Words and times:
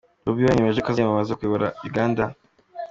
Bobi 0.23 0.43
Wine 0.45 0.59
yemeje 0.59 0.79
ko 0.83 0.89
aziyamamariza 0.89 1.37
kuyobora 1.37 1.67
Uganda. 1.87 2.23